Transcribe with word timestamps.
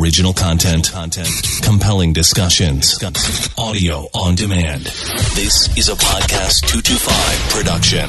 Original 0.00 0.32
content, 0.32 0.90
content, 0.90 1.28
compelling 1.62 2.12
discussions, 2.12 2.98
audio 3.58 4.06
on 4.14 4.34
demand. 4.34 4.84
This 5.34 5.68
is 5.76 5.88
a 5.88 5.94
podcast 5.94 6.66
225 6.66 7.50
production. 7.50 8.08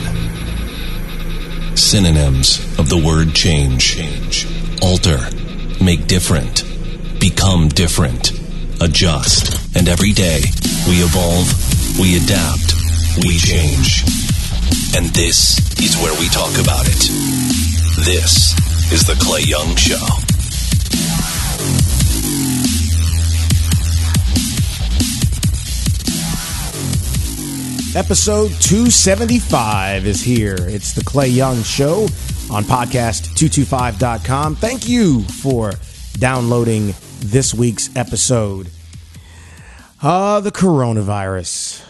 Synonyms 1.76 2.60
of 2.80 2.90
the 2.90 2.98
word 2.98 3.36
change. 3.36 3.84
change. 3.84 4.48
Alter, 4.82 5.20
make 5.84 6.08
different, 6.08 6.64
become 7.20 7.68
different, 7.68 8.32
adjust. 8.82 9.76
And 9.76 9.90
every 9.90 10.14
day, 10.14 10.42
we 10.88 11.04
evolve, 11.04 11.52
we 12.00 12.18
adapt, 12.18 12.76
we 13.26 13.38
change. 13.38 14.04
And 14.96 15.08
this 15.14 15.60
is 15.80 15.98
where 15.98 16.18
we 16.20 16.30
talk 16.30 16.54
about 16.62 16.86
it. 16.88 17.10
This 18.06 18.54
is 18.92 19.06
The 19.06 19.16
Clay 19.20 19.42
Young 19.42 19.76
Show. 19.76 20.33
Episode 27.96 28.50
275 28.60 30.08
is 30.08 30.20
here. 30.20 30.56
It's 30.58 30.94
the 30.94 31.04
Clay 31.04 31.28
Young 31.28 31.62
Show 31.62 32.08
on 32.52 32.64
podcast225.com. 32.64 34.56
Thank 34.56 34.90
you 34.90 35.22
for 35.22 35.74
downloading 36.14 36.96
this 37.20 37.54
week's 37.54 37.96
episode. 37.96 38.72
Uh, 40.02 40.40
the 40.40 40.52
coronavirus. 40.52 41.86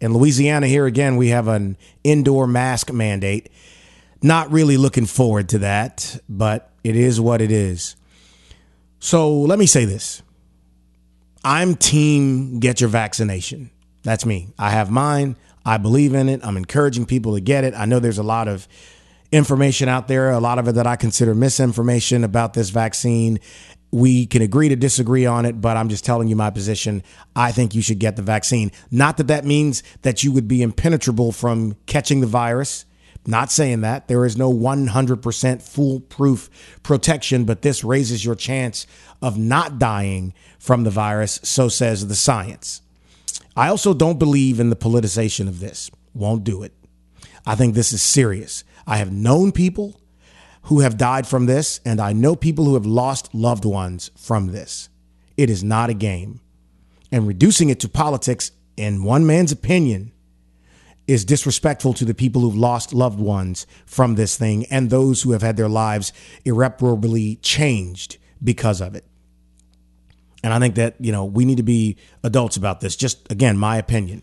In 0.00 0.12
Louisiana, 0.14 0.68
here 0.68 0.86
again, 0.86 1.16
we 1.16 1.30
have 1.30 1.48
an 1.48 1.76
indoor 2.04 2.46
mask 2.46 2.92
mandate. 2.92 3.50
Not 4.22 4.52
really 4.52 4.76
looking 4.76 5.06
forward 5.06 5.48
to 5.48 5.58
that, 5.58 6.20
but 6.28 6.70
it 6.84 6.94
is 6.94 7.20
what 7.20 7.40
it 7.40 7.50
is. 7.50 7.96
So 9.00 9.36
let 9.36 9.58
me 9.58 9.66
say 9.66 9.84
this 9.84 10.22
I'm 11.42 11.74
team 11.74 12.60
get 12.60 12.80
your 12.80 12.88
vaccination. 12.88 13.71
That's 14.02 14.26
me. 14.26 14.48
I 14.58 14.70
have 14.70 14.90
mine. 14.90 15.36
I 15.64 15.76
believe 15.76 16.14
in 16.14 16.28
it. 16.28 16.40
I'm 16.44 16.56
encouraging 16.56 17.06
people 17.06 17.34
to 17.34 17.40
get 17.40 17.64
it. 17.64 17.74
I 17.74 17.84
know 17.84 18.00
there's 18.00 18.18
a 18.18 18.24
lot 18.24 18.48
of 18.48 18.66
information 19.30 19.88
out 19.88 20.08
there, 20.08 20.30
a 20.30 20.40
lot 20.40 20.58
of 20.58 20.68
it 20.68 20.74
that 20.74 20.86
I 20.86 20.96
consider 20.96 21.34
misinformation 21.34 22.24
about 22.24 22.52
this 22.52 22.70
vaccine. 22.70 23.40
We 23.90 24.26
can 24.26 24.42
agree 24.42 24.68
to 24.68 24.76
disagree 24.76 25.26
on 25.26 25.44
it, 25.44 25.60
but 25.60 25.76
I'm 25.76 25.88
just 25.88 26.04
telling 26.04 26.28
you 26.28 26.36
my 26.36 26.50
position. 26.50 27.02
I 27.36 27.52
think 27.52 27.74
you 27.74 27.82
should 27.82 27.98
get 27.98 28.16
the 28.16 28.22
vaccine. 28.22 28.72
Not 28.90 29.16
that 29.18 29.28
that 29.28 29.44
means 29.44 29.82
that 30.02 30.24
you 30.24 30.32
would 30.32 30.48
be 30.48 30.62
impenetrable 30.62 31.32
from 31.32 31.76
catching 31.86 32.20
the 32.20 32.26
virus. 32.26 32.84
Not 33.26 33.52
saying 33.52 33.82
that. 33.82 34.08
There 34.08 34.24
is 34.24 34.36
no 34.36 34.52
100% 34.52 35.62
foolproof 35.62 36.50
protection, 36.82 37.44
but 37.44 37.62
this 37.62 37.84
raises 37.84 38.24
your 38.24 38.34
chance 38.34 38.86
of 39.20 39.38
not 39.38 39.78
dying 39.78 40.34
from 40.58 40.84
the 40.84 40.90
virus, 40.90 41.38
so 41.42 41.68
says 41.68 42.08
the 42.08 42.16
science. 42.16 42.82
I 43.56 43.68
also 43.68 43.92
don't 43.92 44.18
believe 44.18 44.60
in 44.60 44.70
the 44.70 44.76
politicization 44.76 45.48
of 45.48 45.60
this. 45.60 45.90
Won't 46.14 46.44
do 46.44 46.62
it. 46.62 46.72
I 47.46 47.54
think 47.54 47.74
this 47.74 47.92
is 47.92 48.02
serious. 48.02 48.64
I 48.86 48.96
have 48.96 49.12
known 49.12 49.52
people 49.52 50.00
who 50.62 50.80
have 50.80 50.96
died 50.96 51.26
from 51.26 51.46
this, 51.46 51.80
and 51.84 52.00
I 52.00 52.12
know 52.12 52.36
people 52.36 52.64
who 52.64 52.74
have 52.74 52.86
lost 52.86 53.34
loved 53.34 53.64
ones 53.64 54.10
from 54.16 54.48
this. 54.48 54.88
It 55.36 55.50
is 55.50 55.64
not 55.64 55.90
a 55.90 55.94
game. 55.94 56.40
And 57.10 57.26
reducing 57.26 57.68
it 57.68 57.80
to 57.80 57.88
politics, 57.88 58.52
in 58.76 59.04
one 59.04 59.26
man's 59.26 59.52
opinion, 59.52 60.12
is 61.06 61.24
disrespectful 61.24 61.92
to 61.94 62.04
the 62.04 62.14
people 62.14 62.42
who've 62.42 62.56
lost 62.56 62.94
loved 62.94 63.18
ones 63.18 63.66
from 63.84 64.14
this 64.14 64.36
thing 64.36 64.64
and 64.66 64.88
those 64.88 65.22
who 65.22 65.32
have 65.32 65.42
had 65.42 65.56
their 65.56 65.68
lives 65.68 66.12
irreparably 66.44 67.36
changed 67.36 68.18
because 68.42 68.80
of 68.80 68.94
it. 68.94 69.04
And 70.42 70.52
I 70.52 70.58
think 70.58 70.74
that, 70.74 70.96
you 70.98 71.12
know, 71.12 71.24
we 71.24 71.44
need 71.44 71.58
to 71.58 71.62
be 71.62 71.96
adults 72.22 72.56
about 72.56 72.80
this. 72.80 72.96
Just 72.96 73.30
again, 73.30 73.56
my 73.56 73.76
opinion. 73.76 74.22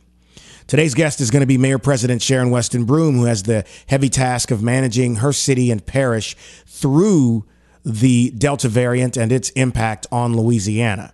Today's 0.68 0.94
guest 0.94 1.20
is 1.20 1.32
going 1.32 1.42
to 1.42 1.48
be 1.48 1.58
Mayor 1.58 1.80
President 1.80 2.22
Sharon 2.22 2.52
Weston 2.52 2.86
Broome, 2.86 3.16
who 3.16 3.24
has 3.26 3.44
the 3.44 3.66
heavy 3.88 4.10
task 4.10 4.52
of 4.52 4.62
managing 4.62 5.16
her 5.16 5.34
city 5.34 5.72
and 5.72 5.84
parish 5.84 6.36
through 6.68 7.46
the 7.84 8.30
Delta 8.32 8.70
variant 8.70 9.18
and 9.18 9.32
its 9.32 9.50
impact 9.52 10.06
on 10.12 10.36
Louisiana. 10.36 11.14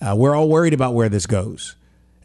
Uh, 0.00 0.14
we're 0.16 0.34
all 0.36 0.48
worried 0.48 0.74
about 0.74 0.94
where 0.94 1.08
this 1.08 1.26
goes. 1.26 1.74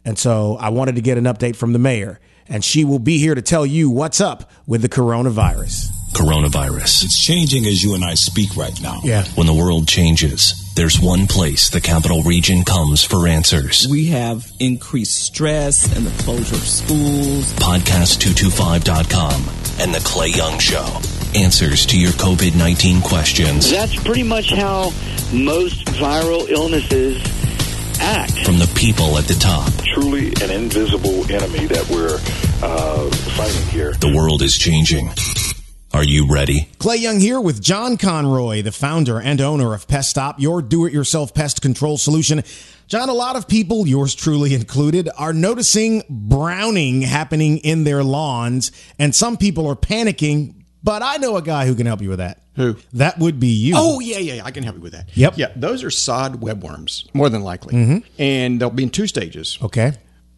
And 0.04 0.16
so 0.16 0.56
I 0.56 0.68
wanted 0.68 0.94
to 0.94 1.00
get 1.00 1.18
an 1.18 1.24
update 1.24 1.56
from 1.56 1.72
the 1.72 1.78
mayor, 1.80 2.20
and 2.46 2.62
she 2.62 2.84
will 2.84 3.00
be 3.00 3.18
here 3.18 3.34
to 3.34 3.42
tell 3.42 3.66
you 3.66 3.90
what's 3.90 4.20
up 4.20 4.50
with 4.66 4.82
the 4.82 4.88
coronavirus. 4.88 5.88
Coronavirus. 6.14 7.04
It's 7.04 7.22
changing 7.22 7.66
as 7.66 7.82
you 7.82 7.94
and 7.94 8.04
I 8.04 8.14
speak 8.14 8.56
right 8.56 8.80
now. 8.80 9.00
Yeah. 9.02 9.24
When 9.34 9.46
the 9.46 9.52
world 9.54 9.86
changes, 9.88 10.54
there's 10.74 11.00
one 11.00 11.26
place 11.26 11.70
the 11.70 11.80
capital 11.80 12.22
region 12.22 12.64
comes 12.64 13.02
for 13.04 13.26
answers. 13.26 13.86
We 13.90 14.06
have 14.06 14.50
increased 14.60 15.22
stress 15.22 15.94
and 15.94 16.06
the 16.06 16.22
closure 16.22 16.54
of 16.54 16.66
schools. 16.66 17.52
Podcast225.com 17.54 19.42
and 19.80 19.94
The 19.94 20.00
Clay 20.04 20.28
Young 20.28 20.58
Show. 20.58 20.86
Answers 21.34 21.84
to 21.86 22.00
your 22.00 22.12
COVID 22.12 22.56
19 22.56 23.02
questions. 23.02 23.70
That's 23.70 23.96
pretty 23.96 24.22
much 24.22 24.52
how 24.52 24.92
most 25.32 25.84
viral 25.86 26.48
illnesses 26.48 27.20
act. 28.00 28.44
From 28.44 28.58
the 28.58 28.70
people 28.76 29.18
at 29.18 29.24
the 29.24 29.34
top. 29.34 29.72
Truly 29.84 30.28
an 30.42 30.50
invisible 30.50 31.30
enemy 31.30 31.66
that 31.66 31.88
we're 31.90 32.18
uh, 32.62 33.10
fighting 33.10 33.68
here. 33.68 33.92
The 33.94 34.14
world 34.14 34.42
is 34.42 34.56
changing. 34.56 35.10
Are 35.94 36.02
you 36.02 36.26
ready? 36.26 36.68
Clay 36.80 36.96
Young 36.96 37.20
here 37.20 37.40
with 37.40 37.62
John 37.62 37.96
Conroy, 37.96 38.62
the 38.62 38.72
founder 38.72 39.20
and 39.20 39.40
owner 39.40 39.74
of 39.74 39.86
Pest 39.86 40.10
Stop, 40.10 40.40
your 40.40 40.60
do 40.60 40.86
it 40.86 40.92
yourself 40.92 41.32
pest 41.32 41.62
control 41.62 41.98
solution. 41.98 42.42
John, 42.88 43.08
a 43.08 43.12
lot 43.12 43.36
of 43.36 43.46
people, 43.46 43.86
yours 43.86 44.12
truly 44.12 44.54
included, 44.54 45.08
are 45.16 45.32
noticing 45.32 46.02
browning 46.10 47.02
happening 47.02 47.58
in 47.58 47.84
their 47.84 48.02
lawns, 48.02 48.72
and 48.98 49.14
some 49.14 49.36
people 49.36 49.68
are 49.68 49.76
panicking. 49.76 50.64
But 50.82 51.02
I 51.02 51.18
know 51.18 51.36
a 51.36 51.42
guy 51.42 51.64
who 51.64 51.76
can 51.76 51.86
help 51.86 52.02
you 52.02 52.08
with 52.08 52.18
that. 52.18 52.42
Who? 52.56 52.74
That 52.94 53.20
would 53.20 53.38
be 53.38 53.46
you. 53.46 53.74
Oh 53.76 54.00
yeah, 54.00 54.18
yeah, 54.18 54.34
yeah, 54.34 54.44
I 54.44 54.50
can 54.50 54.64
help 54.64 54.74
you 54.74 54.82
with 54.82 54.94
that. 54.94 55.16
Yep. 55.16 55.34
Yeah, 55.36 55.52
those 55.54 55.84
are 55.84 55.92
sod 55.92 56.40
webworms, 56.40 57.06
more 57.14 57.28
than 57.28 57.42
likely, 57.42 57.72
mm-hmm. 57.72 57.98
and 58.18 58.60
they'll 58.60 58.70
be 58.70 58.82
in 58.82 58.90
two 58.90 59.06
stages: 59.06 59.60
Okay. 59.62 59.92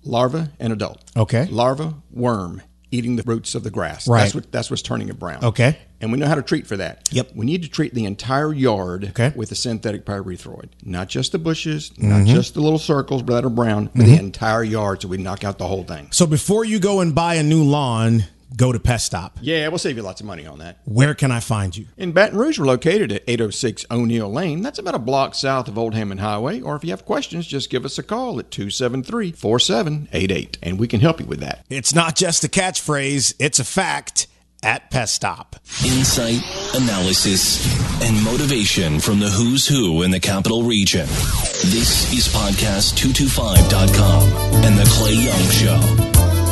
larva 0.04 0.50
and 0.60 0.74
adult. 0.74 1.02
Okay. 1.16 1.46
Larva 1.46 1.94
worm 2.10 2.60
eating 2.90 3.16
the 3.16 3.22
roots 3.24 3.54
of 3.54 3.64
the 3.64 3.70
grass. 3.70 4.06
Right. 4.06 4.20
That's 4.22 4.34
what 4.34 4.52
that's 4.52 4.70
what's 4.70 4.82
turning 4.82 5.08
it 5.08 5.18
brown. 5.18 5.44
Okay. 5.44 5.78
And 6.00 6.12
we 6.12 6.18
know 6.18 6.26
how 6.26 6.34
to 6.34 6.42
treat 6.42 6.66
for 6.66 6.76
that. 6.76 7.08
Yep. 7.10 7.30
We 7.34 7.46
need 7.46 7.62
to 7.62 7.68
treat 7.68 7.94
the 7.94 8.04
entire 8.04 8.52
yard 8.52 9.06
Okay. 9.10 9.32
with 9.34 9.50
a 9.50 9.54
synthetic 9.54 10.04
pyrethroid, 10.04 10.68
not 10.84 11.08
just 11.08 11.32
the 11.32 11.38
bushes, 11.38 11.90
Mm-hmm. 11.90 12.08
not 12.10 12.26
just 12.26 12.54
the 12.54 12.60
little 12.60 12.78
circles 12.78 13.24
that 13.24 13.44
are 13.44 13.50
brown, 13.50 13.90
but 13.94 14.04
the 14.04 14.18
entire 14.18 14.62
yard, 14.62 15.02
so 15.02 15.08
we 15.08 15.16
knock 15.16 15.42
out 15.42 15.56
the 15.58 15.66
whole 15.66 15.84
thing. 15.84 16.08
So 16.12 16.26
before 16.26 16.64
you 16.66 16.78
go 16.78 17.00
and 17.00 17.14
buy 17.14 17.34
a 17.36 17.42
new 17.42 17.64
lawn, 17.64 18.24
go 18.54 18.72
to 18.72 18.78
Pest 18.78 19.06
Stop. 19.06 19.38
Yeah, 19.40 19.68
we'll 19.68 19.78
save 19.78 19.96
you 19.96 20.02
lots 20.02 20.20
of 20.20 20.26
money 20.26 20.46
on 20.46 20.58
that. 20.60 20.78
Where 20.84 21.14
can 21.14 21.30
I 21.30 21.40
find 21.40 21.76
you? 21.76 21.86
In 21.96 22.12
Baton 22.12 22.38
Rouge, 22.38 22.58
we're 22.58 22.66
located 22.66 23.12
at 23.12 23.22
806 23.26 23.86
O'Neal 23.90 24.30
Lane. 24.32 24.62
That's 24.62 24.78
about 24.78 24.94
a 24.94 24.98
block 25.00 25.34
south 25.34 25.68
of 25.68 25.78
Old 25.78 25.94
Hammond 25.94 26.20
Highway. 26.20 26.60
Or 26.60 26.76
if 26.76 26.84
you 26.84 26.90
have 26.90 27.04
questions, 27.04 27.46
just 27.46 27.70
give 27.70 27.84
us 27.84 27.98
a 27.98 28.02
call 28.02 28.38
at 28.38 28.50
273 28.50 29.32
4788 29.32 30.58
and 30.62 30.78
we 30.78 30.86
can 30.88 31.00
help 31.00 31.20
you 31.20 31.26
with 31.26 31.40
that. 31.40 31.64
It's 31.68 31.94
not 31.94 32.14
just 32.16 32.44
a 32.44 32.48
catchphrase, 32.48 33.34
it's 33.38 33.58
a 33.58 33.64
fact 33.64 34.26
at 34.62 34.90
Pest 34.90 35.14
Stop. 35.14 35.56
Insight, 35.84 36.40
analysis, 36.74 37.62
and 38.02 38.22
motivation 38.24 39.00
from 39.00 39.20
the 39.20 39.28
who's 39.28 39.66
who 39.66 40.02
in 40.02 40.10
the 40.10 40.20
capital 40.20 40.62
region. 40.62 41.06
This 41.06 42.12
is 42.12 42.26
podcast225.com 42.34 44.22
and 44.64 44.78
The 44.78 44.84
Clay 44.94 45.14
Young 45.14 45.50
Show. 45.50 46.45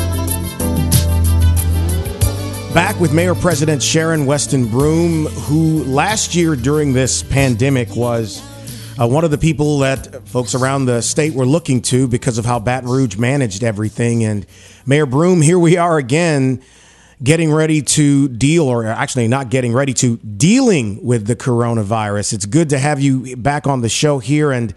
Back 2.75 2.99
with 2.99 3.13
Mayor 3.13 3.35
President 3.35 3.81
Sharon 3.81 4.25
Weston 4.25 4.67
Broome, 4.67 5.27
who 5.27 5.85
last 5.85 6.35
year 6.35 6.57
during 6.57 6.91
this 6.91 7.23
pandemic 7.23 7.95
was 7.95 8.41
uh, 8.99 9.07
one 9.07 9.23
of 9.23 9.31
the 9.31 9.37
people 9.37 9.79
that 9.79 10.27
folks 10.27 10.53
around 10.53 10.83
the 10.83 10.99
state 10.99 11.33
were 11.33 11.45
looking 11.45 11.81
to 11.83 12.05
because 12.05 12.37
of 12.37 12.43
how 12.43 12.59
Baton 12.59 12.89
Rouge 12.89 13.15
managed 13.15 13.63
everything. 13.63 14.25
And 14.25 14.45
Mayor 14.85 15.05
Broome, 15.05 15.41
here 15.41 15.57
we 15.57 15.77
are 15.77 15.97
again, 15.97 16.61
getting 17.23 17.49
ready 17.49 17.81
to 17.81 18.27
deal, 18.27 18.63
or 18.65 18.85
actually 18.85 19.29
not 19.29 19.49
getting 19.49 19.71
ready 19.71 19.93
to, 19.93 20.17
dealing 20.17 21.01
with 21.01 21.27
the 21.27 21.35
coronavirus. 21.37 22.33
It's 22.33 22.45
good 22.45 22.71
to 22.71 22.77
have 22.77 22.99
you 22.99 23.37
back 23.37 23.67
on 23.67 23.83
the 23.83 23.89
show 23.89 24.19
here. 24.19 24.51
And 24.51 24.73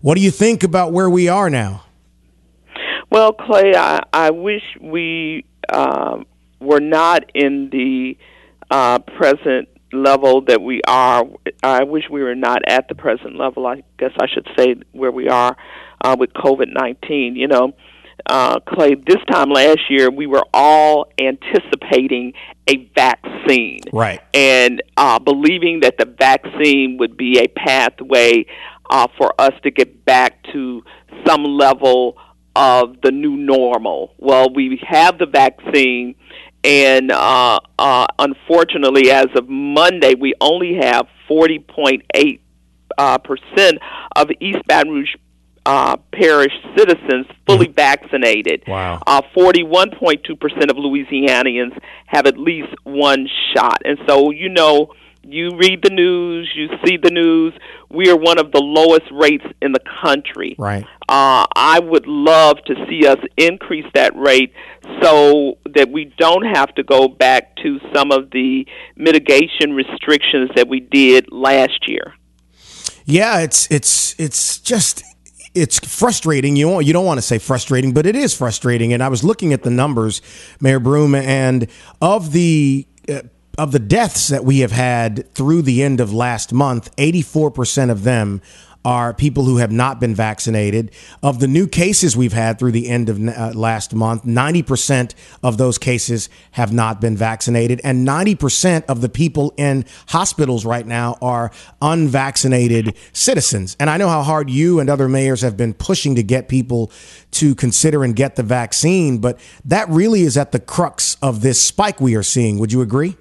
what 0.00 0.16
do 0.16 0.20
you 0.20 0.32
think 0.32 0.64
about 0.64 0.92
where 0.92 1.08
we 1.08 1.28
are 1.28 1.48
now? 1.48 1.84
Well, 3.08 3.32
Clay, 3.34 3.76
I, 3.76 4.00
I 4.12 4.30
wish 4.32 4.64
we 4.80 5.44
um, 5.72 6.26
were 6.60 6.80
not 6.80 7.30
in 7.34 7.70
the 7.70 8.16
uh, 8.70 8.98
present 9.00 9.68
level 9.92 10.42
that 10.42 10.62
we 10.62 10.80
are. 10.86 11.24
I 11.62 11.84
wish 11.84 12.04
we 12.10 12.22
were 12.22 12.36
not 12.36 12.62
at 12.66 12.88
the 12.88 12.94
present 12.94 13.36
level. 13.36 13.66
I 13.66 13.82
guess 13.98 14.12
I 14.20 14.26
should 14.32 14.48
say 14.56 14.76
where 14.92 15.10
we 15.10 15.28
are 15.28 15.56
uh, 16.04 16.16
with 16.18 16.32
COVID 16.32 16.68
nineteen. 16.72 17.34
You 17.34 17.48
know, 17.48 17.74
uh, 18.26 18.60
Clay, 18.60 18.94
this 18.94 19.22
time 19.30 19.50
last 19.50 19.80
year, 19.88 20.10
we 20.10 20.26
were 20.26 20.44
all 20.54 21.10
anticipating 21.18 22.34
a 22.68 22.88
vaccine. 22.94 23.80
Right. 23.92 24.20
And 24.32 24.82
uh, 24.96 25.18
believing 25.18 25.80
that 25.80 25.98
the 25.98 26.04
vaccine 26.06 26.98
would 26.98 27.16
be 27.16 27.40
a 27.40 27.48
pathway 27.48 28.46
uh, 28.88 29.08
for 29.18 29.32
us 29.40 29.52
to 29.64 29.70
get 29.70 30.04
back 30.04 30.42
to 30.52 30.84
some 31.26 31.44
level 31.44 32.16
of 32.54 33.00
the 33.02 33.10
new 33.10 33.36
normal. 33.36 34.14
Well, 34.18 34.52
we 34.52 34.80
have 34.86 35.18
the 35.18 35.26
vaccine, 35.26 36.14
and 36.62 37.10
uh, 37.10 37.60
uh, 37.78 38.06
unfortunately, 38.18 39.10
as 39.10 39.26
of 39.34 39.48
Monday, 39.48 40.14
we 40.14 40.34
only 40.40 40.74
have 40.74 41.06
40.8 41.28 42.40
uh, 42.98 43.18
percent 43.18 43.78
of 44.16 44.30
East 44.40 44.58
Baton 44.66 44.92
Rouge 44.92 45.14
uh, 45.66 45.96
parish 46.12 46.52
citizens 46.76 47.26
fully 47.46 47.68
vaccinated. 47.68 48.64
Wow. 48.66 49.02
Uh, 49.06 49.22
41.2% 49.36 50.70
of 50.70 50.76
Louisianians 50.76 51.78
have 52.06 52.26
at 52.26 52.38
least 52.38 52.74
one 52.84 53.28
shot. 53.54 53.82
And 53.84 53.98
so, 54.06 54.30
you 54.30 54.48
know, 54.48 54.92
you 55.22 55.56
read 55.56 55.82
the 55.82 55.90
news, 55.90 56.50
you 56.54 56.68
see 56.84 56.96
the 56.96 57.10
news. 57.10 57.52
We 57.90 58.10
are 58.10 58.16
one 58.16 58.38
of 58.38 58.52
the 58.52 58.60
lowest 58.60 59.10
rates 59.12 59.44
in 59.60 59.72
the 59.72 59.80
country. 60.02 60.56
Right. 60.58 60.84
Uh, 61.08 61.46
I 61.54 61.80
would 61.80 62.06
love 62.06 62.58
to 62.66 62.74
see 62.88 63.06
us 63.06 63.18
increase 63.36 63.86
that 63.94 64.16
rate 64.16 64.52
so 65.02 65.58
that 65.74 65.90
we 65.90 66.12
don't 66.18 66.44
have 66.44 66.74
to 66.76 66.82
go 66.82 67.08
back 67.08 67.56
to 67.56 67.78
some 67.94 68.12
of 68.12 68.30
the 68.30 68.66
mitigation 68.96 69.72
restrictions 69.72 70.50
that 70.56 70.68
we 70.68 70.80
did 70.80 71.30
last 71.30 71.88
year. 71.88 72.14
Yeah, 73.04 73.40
it's 73.40 73.70
it's 73.70 74.14
it's 74.18 74.58
just 74.58 75.02
it's 75.54 75.78
frustrating. 75.80 76.56
You 76.56 76.80
you 76.80 76.92
don't 76.92 77.06
want 77.06 77.18
to 77.18 77.22
say 77.22 77.38
frustrating, 77.38 77.92
but 77.92 78.06
it 78.06 78.14
is 78.14 78.34
frustrating. 78.34 78.92
And 78.92 79.02
I 79.02 79.08
was 79.08 79.24
looking 79.24 79.52
at 79.52 79.62
the 79.62 79.70
numbers, 79.70 80.22
Mayor 80.60 80.78
Broome, 80.78 81.14
and 81.14 81.66
of 82.00 82.32
the 82.32 82.86
uh, 83.08 83.22
of 83.58 83.72
the 83.72 83.78
deaths 83.78 84.28
that 84.28 84.44
we 84.44 84.60
have 84.60 84.72
had 84.72 85.32
through 85.34 85.62
the 85.62 85.82
end 85.82 86.00
of 86.00 86.12
last 86.12 86.52
month, 86.52 86.90
eighty 86.98 87.22
four 87.22 87.50
percent 87.50 87.90
of 87.90 88.04
them 88.04 88.40
are 88.84 89.12
people 89.12 89.44
who 89.44 89.58
have 89.58 89.70
not 89.70 90.00
been 90.00 90.14
vaccinated. 90.14 90.90
Of 91.22 91.38
the 91.40 91.46
new 91.46 91.66
cases 91.66 92.16
we've 92.16 92.32
had 92.32 92.58
through 92.58 92.72
the 92.72 92.88
end 92.88 93.08
of 93.08 93.20
uh, 93.28 93.52
last 93.54 93.94
month, 93.94 94.24
90% 94.24 95.14
of 95.42 95.58
those 95.58 95.76
cases 95.76 96.28
have 96.52 96.72
not 96.72 97.00
been 97.00 97.16
vaccinated. 97.16 97.80
And 97.84 98.06
90% 98.06 98.84
of 98.86 99.02
the 99.02 99.08
people 99.08 99.52
in 99.56 99.84
hospitals 100.08 100.64
right 100.64 100.86
now 100.86 101.18
are 101.20 101.50
unvaccinated 101.82 102.96
citizens. 103.12 103.76
And 103.78 103.90
I 103.90 103.98
know 103.98 104.08
how 104.08 104.22
hard 104.22 104.48
you 104.48 104.80
and 104.80 104.88
other 104.88 105.08
mayors 105.08 105.42
have 105.42 105.56
been 105.56 105.74
pushing 105.74 106.14
to 106.14 106.22
get 106.22 106.48
people 106.48 106.90
to 107.32 107.54
consider 107.54 108.02
and 108.02 108.16
get 108.16 108.36
the 108.36 108.42
vaccine, 108.42 109.18
but 109.18 109.38
that 109.66 109.88
really 109.90 110.22
is 110.22 110.36
at 110.38 110.52
the 110.52 110.60
crux 110.60 111.16
of 111.20 111.42
this 111.42 111.60
spike 111.60 112.00
we 112.00 112.14
are 112.14 112.22
seeing. 112.22 112.58
Would 112.58 112.72
you 112.72 112.80
agree? 112.80 113.16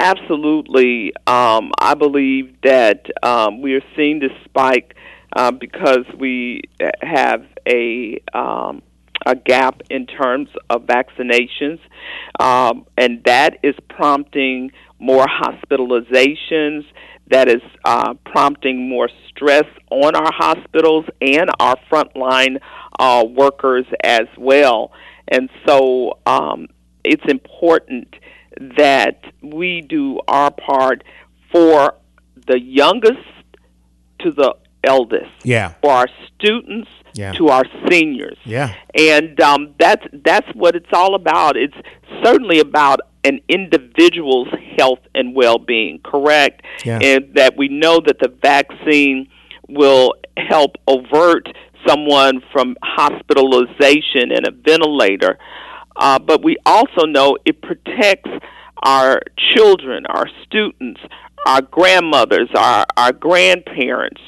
Absolutely. 0.00 1.12
Um, 1.26 1.72
I 1.78 1.94
believe 1.94 2.56
that 2.62 3.04
um, 3.22 3.60
we 3.60 3.74
are 3.74 3.82
seeing 3.94 4.18
this 4.18 4.32
spike 4.46 4.96
uh, 5.36 5.50
because 5.50 6.06
we 6.18 6.62
have 7.02 7.44
a 7.68 8.18
um, 8.32 8.82
a 9.26 9.34
gap 9.36 9.82
in 9.90 10.06
terms 10.06 10.48
of 10.70 10.86
vaccinations, 10.86 11.78
um, 12.40 12.86
and 12.96 13.22
that 13.24 13.58
is 13.62 13.74
prompting 13.90 14.70
more 14.98 15.26
hospitalizations. 15.26 16.84
That 17.30 17.48
is 17.48 17.60
uh, 17.84 18.14
prompting 18.24 18.88
more 18.88 19.10
stress 19.28 19.66
on 19.90 20.16
our 20.16 20.32
hospitals 20.32 21.04
and 21.20 21.50
our 21.60 21.76
frontline 21.92 22.60
uh, 22.98 23.24
workers 23.28 23.84
as 24.02 24.26
well. 24.38 24.92
And 25.28 25.50
so 25.66 26.18
um, 26.26 26.68
it's 27.04 27.22
important 27.28 28.08
that 28.76 29.22
we 29.42 29.80
do 29.80 30.20
our 30.28 30.50
part 30.50 31.02
for 31.52 31.94
the 32.46 32.60
youngest 32.60 33.18
to 34.20 34.30
the 34.30 34.54
eldest. 34.84 35.30
Yeah. 35.44 35.74
For 35.82 35.90
our 35.90 36.08
students 36.34 36.88
Yeah. 37.14 37.32
to 37.32 37.48
our 37.48 37.64
seniors. 37.88 38.38
Yeah. 38.44 38.74
And 38.94 39.40
um, 39.40 39.74
that's 39.78 40.06
that's 40.12 40.48
what 40.54 40.74
it's 40.76 40.92
all 40.92 41.14
about. 41.14 41.56
It's 41.56 41.74
certainly 42.22 42.60
about 42.60 43.00
an 43.24 43.40
individual's 43.48 44.48
health 44.78 45.00
and 45.14 45.34
well-being, 45.34 46.00
correct? 46.04 46.62
Yeah. 46.84 46.98
And 47.02 47.34
that 47.34 47.56
we 47.56 47.68
know 47.68 48.00
that 48.06 48.18
the 48.20 48.28
vaccine 48.42 49.28
will 49.68 50.14
help 50.36 50.76
avert 50.88 51.48
someone 51.86 52.42
from 52.52 52.76
hospitalization 52.82 54.32
and 54.32 54.46
a 54.46 54.50
ventilator. 54.50 55.38
Uh, 55.96 56.18
but 56.18 56.42
we 56.42 56.56
also 56.64 57.06
know 57.06 57.36
it 57.44 57.60
protects 57.62 58.30
our 58.82 59.20
children, 59.36 60.06
our 60.06 60.26
students, 60.44 61.00
our 61.46 61.62
grandmothers, 61.62 62.48
our, 62.54 62.86
our 62.96 63.12
grandparents. 63.12 64.20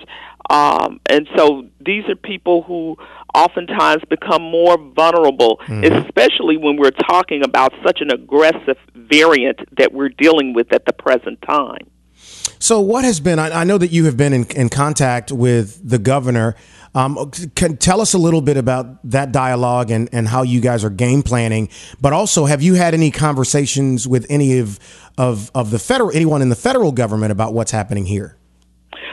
Um, 0.51 1.01
and 1.07 1.29
so 1.37 1.69
these 1.81 2.05
are 2.09 2.17
people 2.17 2.63
who 2.63 2.97
oftentimes 3.35 4.03
become 4.11 4.43
more 4.43 4.77
vulnerable, 4.77 5.61
especially 5.85 6.59
when 6.59 6.77
we're 6.77 6.91
talking 6.91 7.43
about 7.43 7.73
such 7.85 8.01
an 8.01 8.11
aggressive 8.11 8.77
variant 8.95 9.61
that 9.79 9.93
we're 9.93 10.11
dealing 10.11 10.53
with 10.53 10.73
at 10.73 10.85
the 10.85 10.93
present 10.93 11.41
time. 11.43 11.87
So, 12.63 12.79
what 12.79 13.05
has 13.05 13.19
been? 13.19 13.41
I, 13.41 13.63
I 13.63 13.65
know 13.65 13.77
that 13.77 13.91
you 13.91 14.05
have 14.05 14.17
been 14.17 14.33
in, 14.33 14.45
in 14.53 14.69
contact 14.69 15.33
with 15.33 15.81
the 15.83 15.99
governor. 15.99 16.55
Um, 16.95 17.29
can 17.57 17.77
tell 17.77 18.01
us 18.01 18.15
a 18.15 18.19
little 18.19 18.41
bit 18.41 18.57
about 18.57 19.03
that 19.11 19.33
dialogue 19.33 19.91
and, 19.91 20.09
and 20.13 20.29
how 20.29 20.43
you 20.43 20.61
guys 20.61 20.85
are 20.85 20.91
game 20.91 21.25
planning. 21.25 21.71
But 22.01 22.13
also, 22.13 22.45
have 22.45 22.63
you 22.63 22.75
had 22.75 22.95
any 22.95 23.11
conversations 23.11 24.07
with 24.07 24.27
any 24.31 24.61
of 24.61 24.79
of 25.19 25.51
of 25.57 25.73
the 25.73 25.81
federal 25.81 26.13
anyone 26.13 26.41
in 26.41 26.51
the 26.51 26.57
federal 26.57 26.93
government 26.93 27.33
about 27.33 27.53
what's 27.53 27.73
happening 27.73 28.07
here? 28.07 28.37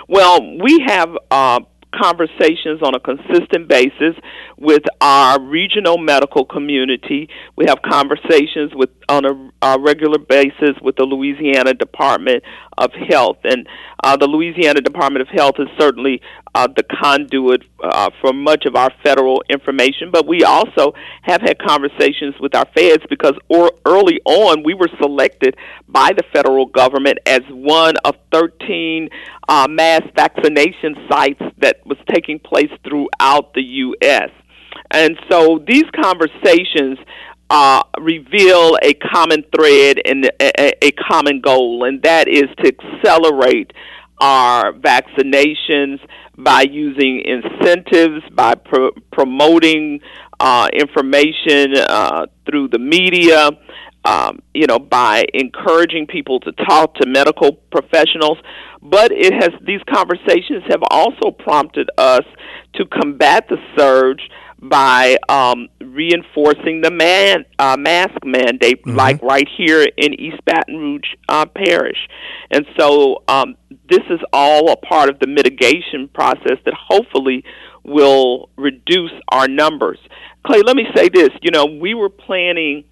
Well, 0.07 0.41
we 0.59 0.85
have 0.85 1.09
uh, 1.31 1.61
conversations 1.91 2.83
on 2.83 2.93
a 2.93 2.99
consistent 2.99 3.67
basis 3.67 4.15
with 4.59 4.83
our 5.01 5.41
regional 5.41 5.97
medical 5.97 6.45
community. 6.45 7.29
We 7.55 7.65
have 7.67 7.81
conversations 7.81 8.73
with 8.75 8.91
on 9.09 9.25
a, 9.25 9.51
a 9.61 9.79
regular 9.79 10.19
basis 10.19 10.75
with 10.81 10.95
the 10.95 11.03
Louisiana 11.03 11.73
Department 11.73 12.43
of 12.77 12.91
Health, 13.09 13.37
and 13.43 13.67
uh, 14.03 14.15
the 14.15 14.27
Louisiana 14.27 14.79
Department 14.81 15.21
of 15.21 15.27
Health 15.27 15.55
is 15.59 15.67
certainly 15.77 16.21
uh, 16.55 16.67
the 16.67 16.83
conduit 16.83 17.63
uh, 17.83 18.11
for 18.21 18.31
much 18.31 18.65
of 18.65 18.75
our 18.75 18.91
federal 19.03 19.43
information. 19.49 20.11
But 20.11 20.27
we 20.27 20.43
also 20.43 20.93
have 21.23 21.41
had 21.41 21.57
conversations 21.59 22.35
with 22.39 22.55
our 22.55 22.65
feds 22.75 23.03
because 23.09 23.33
or, 23.49 23.71
early 23.85 24.19
on 24.25 24.63
we 24.63 24.75
were 24.75 24.89
selected 25.01 25.57
by 25.87 26.11
the 26.15 26.23
federal 26.31 26.67
government 26.67 27.17
as 27.25 27.41
one 27.49 27.95
of 28.05 28.15
13 28.31 29.09
uh, 29.47 29.67
mass 29.69 30.03
vaccination 30.15 30.95
sites 31.09 31.41
that 31.57 31.77
was 31.85 31.97
taking 32.09 32.39
place 32.39 32.71
throughout 32.83 33.53
the 33.55 33.63
U.S. 33.63 34.29
And 34.91 35.19
so 35.29 35.63
these 35.67 35.85
conversations 36.01 36.97
uh, 37.49 37.83
reveal 37.99 38.77
a 38.81 38.93
common 38.93 39.43
thread 39.55 39.99
and 40.05 40.29
a, 40.39 40.85
a 40.85 40.91
common 40.91 41.41
goal, 41.41 41.83
and 41.83 42.01
that 42.03 42.27
is 42.27 42.45
to 42.63 42.71
accelerate 42.73 43.73
our 44.19 44.73
vaccinations 44.73 45.99
by 46.37 46.61
using 46.61 47.21
incentives, 47.25 48.23
by 48.33 48.55
pro- 48.55 48.91
promoting 49.11 49.99
uh, 50.39 50.67
information 50.73 51.75
uh, 51.75 52.25
through 52.45 52.67
the 52.69 52.79
media, 52.79 53.49
um, 54.05 54.39
you 54.53 54.65
know, 54.65 54.79
by 54.79 55.25
encouraging 55.33 56.07
people 56.07 56.39
to 56.39 56.51
talk 56.51 56.95
to 56.95 57.07
medical 57.07 57.53
professionals. 57.71 58.37
But 58.81 59.11
it 59.11 59.33
has 59.33 59.49
these 59.65 59.81
conversations 59.93 60.63
have 60.69 60.81
also 60.89 61.31
prompted 61.31 61.89
us 61.97 62.23
to 62.75 62.85
combat 62.85 63.47
the 63.49 63.57
surge 63.77 64.21
by 64.61 65.17
um, 65.29 65.69
reinforcing 65.81 66.81
the 66.81 66.91
man 66.91 67.45
uh, 67.57 67.77
mask 67.77 68.15
mandate, 68.25 68.85
like 68.85 69.21
right 69.21 69.47
here 69.57 69.87
in 69.97 70.13
East 70.19 70.43
Baton 70.45 70.77
Rouge 70.77 71.07
uh, 71.29 71.45
Parish. 71.45 71.97
And 72.51 72.65
so 72.77 73.23
um, 73.27 73.55
this 73.89 74.03
is 74.09 74.19
all 74.33 74.71
a 74.71 74.75
part 74.75 75.09
of 75.09 75.19
the 75.19 75.27
mitigation 75.27 76.09
process 76.13 76.57
that 76.65 76.73
hopefully 76.73 77.43
will 77.83 78.49
reduce 78.57 79.13
our 79.29 79.47
numbers. 79.47 79.99
Clay, 80.45 80.61
let 80.61 80.75
me 80.75 80.85
say 80.95 81.09
this. 81.09 81.29
You 81.41 81.51
know, 81.51 81.65
we 81.65 81.93
were 81.93 82.09
planning 82.09 82.83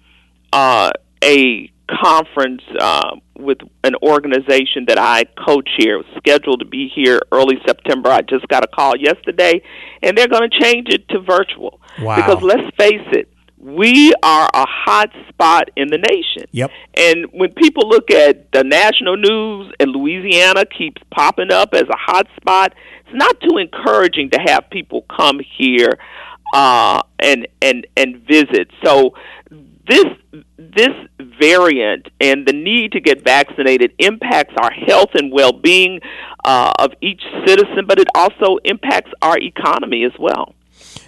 uh, 0.52 0.90
a 1.22 1.70
conference 1.88 2.62
uh, 2.78 3.16
with 3.36 3.58
an 3.84 3.94
organization 4.02 4.84
that 4.88 4.98
I 4.98 5.24
co-chair. 5.46 6.02
Scheduled 6.18 6.60
to 6.60 6.66
be 6.66 6.90
here 6.94 7.20
early 7.32 7.56
September. 7.66 8.10
I 8.10 8.22
just 8.22 8.46
got 8.48 8.64
a 8.64 8.66
call 8.66 8.96
yesterday, 8.96 9.62
and 10.02 10.16
they're 10.16 10.28
going 10.28 10.48
to 10.50 10.60
change 10.60 10.88
it 10.90 11.08
to 11.08 11.20
virtual. 11.20 11.80
Wow. 12.00 12.16
Because 12.16 12.42
let's 12.42 12.76
face 12.76 13.06
it, 13.12 13.32
we 13.56 14.12
are 14.22 14.48
a 14.54 14.66
hot 14.66 15.10
spot 15.28 15.70
in 15.76 15.88
the 15.88 15.98
nation. 15.98 16.48
Yep. 16.52 16.70
And 16.94 17.26
when 17.32 17.52
people 17.54 17.88
look 17.88 18.10
at 18.10 18.52
the 18.52 18.62
national 18.62 19.16
news 19.16 19.72
and 19.80 19.90
Louisiana 19.90 20.64
keeps 20.66 21.02
popping 21.10 21.52
up 21.52 21.74
as 21.74 21.82
a 21.82 21.96
hot 21.96 22.28
spot, 22.36 22.74
it's 23.06 23.14
not 23.14 23.40
too 23.40 23.58
encouraging 23.58 24.30
to 24.30 24.38
have 24.46 24.70
people 24.70 25.04
come 25.14 25.40
here 25.56 25.98
uh, 26.54 27.02
and 27.18 27.48
and 27.60 27.86
and 27.96 28.18
visit. 28.26 28.70
So 28.84 29.14
this 29.88 30.04
this 30.58 30.90
variant 31.40 32.08
and 32.20 32.46
the 32.46 32.52
need 32.52 32.92
to 32.92 33.00
get 33.00 33.24
vaccinated 33.24 33.92
impacts 33.98 34.54
our 34.60 34.70
health 34.70 35.10
and 35.14 35.32
well-being 35.32 36.00
uh, 36.44 36.72
of 36.78 36.92
each 37.00 37.22
citizen, 37.46 37.86
but 37.86 37.98
it 37.98 38.08
also 38.14 38.58
impacts 38.64 39.10
our 39.22 39.38
economy 39.38 40.04
as 40.04 40.12
well. 40.18 40.54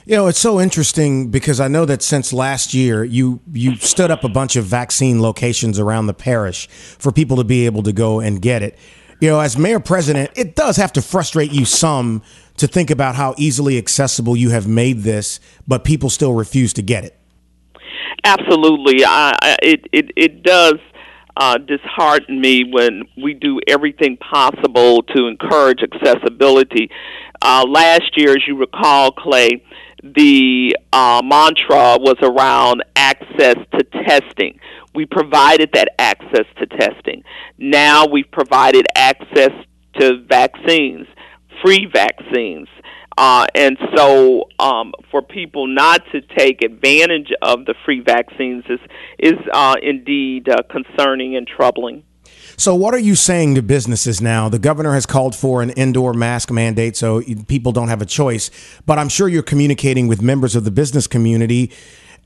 You 0.06 0.16
know, 0.16 0.26
it's 0.26 0.40
so 0.40 0.60
interesting 0.60 1.30
because 1.30 1.60
I 1.60 1.68
know 1.68 1.84
that 1.84 2.02
since 2.02 2.32
last 2.32 2.74
year, 2.74 3.04
you 3.04 3.40
you 3.52 3.76
stood 3.76 4.10
up 4.10 4.24
a 4.24 4.28
bunch 4.28 4.56
of 4.56 4.64
vaccine 4.64 5.22
locations 5.22 5.78
around 5.78 6.06
the 6.06 6.14
parish 6.14 6.66
for 6.68 7.12
people 7.12 7.36
to 7.36 7.44
be 7.44 7.66
able 7.66 7.82
to 7.84 7.92
go 7.92 8.18
and 8.20 8.40
get 8.40 8.62
it. 8.62 8.78
You 9.20 9.28
know, 9.28 9.40
as 9.40 9.58
mayor 9.58 9.80
president, 9.80 10.30
it 10.34 10.56
does 10.56 10.78
have 10.78 10.92
to 10.94 11.02
frustrate 11.02 11.52
you 11.52 11.66
some 11.66 12.22
to 12.56 12.66
think 12.66 12.90
about 12.90 13.14
how 13.14 13.34
easily 13.36 13.76
accessible 13.76 14.34
you 14.34 14.50
have 14.50 14.66
made 14.66 15.02
this, 15.02 15.38
but 15.68 15.84
people 15.84 16.08
still 16.08 16.32
refuse 16.32 16.72
to 16.72 16.82
get 16.82 17.04
it. 17.04 17.19
Absolutely, 18.24 19.04
I, 19.04 19.56
it 19.62 19.86
it 19.92 20.10
it 20.16 20.42
does 20.42 20.74
uh, 21.36 21.58
dishearten 21.58 22.40
me 22.40 22.64
when 22.64 23.04
we 23.16 23.34
do 23.34 23.60
everything 23.66 24.16
possible 24.16 25.02
to 25.02 25.26
encourage 25.26 25.80
accessibility. 25.82 26.90
Uh, 27.42 27.64
last 27.66 28.16
year, 28.16 28.32
as 28.32 28.46
you 28.46 28.56
recall, 28.56 29.10
Clay, 29.12 29.62
the 30.02 30.76
uh, 30.92 31.22
mantra 31.24 31.96
was 31.98 32.16
around 32.22 32.82
access 32.96 33.56
to 33.72 33.84
testing. 34.06 34.58
We 34.94 35.06
provided 35.06 35.70
that 35.74 35.88
access 35.98 36.46
to 36.58 36.66
testing. 36.66 37.22
Now 37.58 38.06
we've 38.06 38.30
provided 38.30 38.86
access 38.96 39.52
to 39.98 40.22
vaccines, 40.28 41.06
free 41.64 41.86
vaccines. 41.92 42.68
Uh, 43.18 43.46
and 43.54 43.76
so, 43.94 44.48
um, 44.58 44.92
for 45.10 45.20
people 45.20 45.66
not 45.66 46.02
to 46.12 46.20
take 46.20 46.62
advantage 46.62 47.32
of 47.42 47.66
the 47.66 47.74
free 47.84 48.00
vaccines 48.00 48.64
is 48.68 48.80
is 49.18 49.34
uh, 49.52 49.74
indeed 49.82 50.48
uh, 50.48 50.62
concerning 50.70 51.36
and 51.36 51.46
troubling. 51.46 52.02
So, 52.56 52.74
what 52.74 52.94
are 52.94 52.98
you 52.98 53.14
saying 53.14 53.54
to 53.54 53.62
businesses 53.62 54.20
now? 54.20 54.48
The 54.48 54.58
governor 54.58 54.92
has 54.92 55.06
called 55.06 55.34
for 55.34 55.62
an 55.62 55.70
indoor 55.70 56.12
mask 56.12 56.50
mandate, 56.50 56.96
so 56.96 57.22
people 57.48 57.72
don't 57.72 57.88
have 57.88 58.02
a 58.02 58.06
choice. 58.06 58.50
But 58.86 58.98
I'm 58.98 59.08
sure 59.08 59.28
you're 59.28 59.42
communicating 59.42 60.08
with 60.08 60.20
members 60.20 60.54
of 60.54 60.64
the 60.64 60.70
business 60.70 61.06
community 61.06 61.72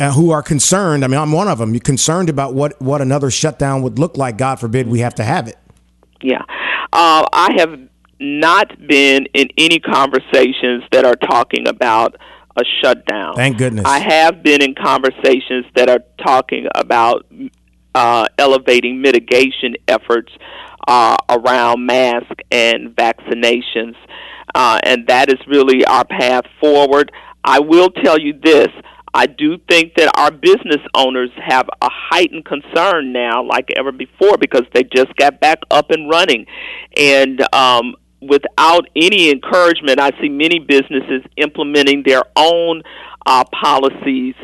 uh, 0.00 0.12
who 0.12 0.30
are 0.30 0.42
concerned. 0.42 1.04
I 1.04 1.08
mean, 1.08 1.20
I'm 1.20 1.32
one 1.32 1.48
of 1.48 1.58
them. 1.58 1.72
You're 1.72 1.80
concerned 1.80 2.28
about 2.28 2.54
what 2.54 2.80
what 2.82 3.00
another 3.00 3.30
shutdown 3.30 3.82
would 3.82 3.98
look 3.98 4.16
like. 4.16 4.36
God 4.36 4.60
forbid 4.60 4.88
we 4.88 5.00
have 5.00 5.14
to 5.16 5.24
have 5.24 5.48
it. 5.48 5.56
Yeah, 6.20 6.42
uh, 6.92 7.26
I 7.32 7.54
have 7.58 7.78
not 8.20 8.68
been 8.86 9.26
in 9.34 9.48
any 9.58 9.78
conversations 9.78 10.84
that 10.92 11.04
are 11.04 11.16
talking 11.16 11.68
about 11.68 12.16
a 12.56 12.62
shutdown. 12.82 13.34
Thank 13.34 13.58
goodness. 13.58 13.84
I 13.86 13.98
have 13.98 14.42
been 14.42 14.62
in 14.62 14.74
conversations 14.74 15.66
that 15.74 15.88
are 15.88 16.00
talking 16.24 16.66
about 16.74 17.26
uh, 17.94 18.26
elevating 18.38 19.00
mitigation 19.00 19.74
efforts 19.88 20.32
uh, 20.86 21.16
around 21.28 21.84
mask 21.84 22.32
and 22.50 22.94
vaccinations, 22.94 23.96
uh, 24.54 24.78
and 24.84 25.06
that 25.08 25.30
is 25.30 25.38
really 25.46 25.84
our 25.84 26.04
path 26.04 26.44
forward. 26.60 27.10
I 27.42 27.60
will 27.60 27.90
tell 27.90 28.18
you 28.18 28.38
this. 28.42 28.68
I 29.16 29.26
do 29.26 29.58
think 29.70 29.94
that 29.94 30.10
our 30.16 30.32
business 30.32 30.80
owners 30.92 31.30
have 31.36 31.68
a 31.80 31.88
heightened 31.88 32.44
concern 32.44 33.12
now, 33.12 33.44
like 33.44 33.68
ever 33.76 33.92
before, 33.92 34.36
because 34.38 34.64
they 34.72 34.82
just 34.82 35.14
got 35.16 35.40
back 35.40 35.60
up 35.70 35.92
and 35.92 36.10
running. 36.10 36.46
And 36.96 37.40
um, 37.54 37.94
without 38.28 38.88
any 38.96 39.30
encouragement, 39.30 40.00
I 40.00 40.10
see 40.20 40.28
many 40.28 40.58
businesses 40.58 41.22
implementing 41.36 42.02
their 42.04 42.22
own 42.36 42.82
uh, 43.26 43.44
policies 43.52 44.34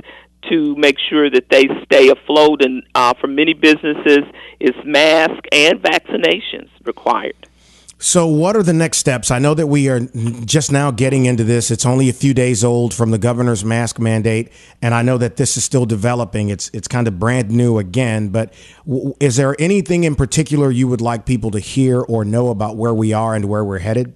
to 0.49 0.75
make 0.77 0.97
sure 1.09 1.31
that 1.31 1.49
they 1.51 1.69
stay 1.85 2.09
afloat. 2.09 2.63
And 2.65 2.83
uh, 2.95 3.15
for 3.21 3.27
many 3.27 3.55
businesses, 3.55 4.25
is 4.59 4.75
mask 4.85 5.43
and 5.53 5.81
vaccinations 5.81 6.71
required. 6.85 7.49
So, 8.03 8.27
what 8.27 8.57
are 8.57 8.63
the 8.63 8.73
next 8.73 8.97
steps? 8.97 9.31
I 9.31 9.39
know 9.39 9.53
that 9.53 9.67
we 9.67 9.91
are 9.91 10.01
just 10.47 10.73
now 10.73 10.91
getting 10.91 11.27
into 11.27 11.45
this. 11.45 11.71
It's 11.71 11.85
only 11.85 12.09
a 12.09 12.15
few 12.15 12.33
days 12.33 12.65
old 12.65 12.95
from 12.95 13.11
the 13.11 13.19
governor's 13.19 13.63
mask 13.63 13.99
mandate, 13.99 14.51
and 14.81 14.95
I 14.95 15.03
know 15.03 15.19
that 15.19 15.37
this 15.37 15.59
is 15.59 15.65
still 15.65 15.85
developing. 15.85 16.49
It's 16.49 16.71
it's 16.73 16.89
kind 16.89 17.07
of 17.07 17.19
brand 17.19 17.51
new 17.51 17.77
again. 17.77 18.31
But 18.31 18.55
w- 18.87 19.15
is 19.21 19.37
there 19.37 19.55
anything 19.59 20.05
in 20.05 20.15
particular 20.15 20.71
you 20.71 20.89
would 20.89 21.03
like 21.03 21.27
people 21.27 21.51
to 21.51 21.59
hear 21.59 22.01
or 22.01 22.25
know 22.25 22.49
about 22.49 22.79
where 22.79 22.95
we 22.95 23.13
are 23.13 23.35
and 23.35 23.45
where 23.45 23.63
we're 23.63 23.81
headed? 23.81 24.15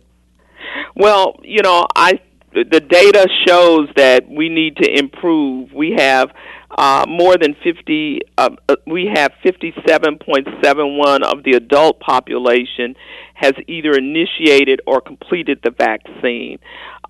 Well, 0.96 1.38
you 1.42 1.60
know, 1.60 1.86
I 1.94 2.20
the 2.54 2.80
data 2.80 3.28
shows 3.46 3.90
that 3.96 4.26
we 4.30 4.48
need 4.48 4.76
to 4.76 4.98
improve. 4.98 5.74
We 5.74 5.94
have 5.98 6.30
uh, 6.76 7.04
more 7.08 7.36
than 7.36 7.54
50, 7.62 8.20
uh, 8.36 8.50
uh 8.68 8.76
we 8.86 9.10
have 9.14 9.32
57.71 9.44 11.22
of 11.22 11.44
the 11.44 11.52
adult 11.52 12.00
population 12.00 12.96
has 13.34 13.52
either 13.68 13.92
initiated 13.92 14.80
or 14.86 15.00
completed 15.00 15.60
the 15.62 15.70
vaccine. 15.70 16.58